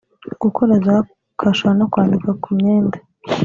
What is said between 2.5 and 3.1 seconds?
myenda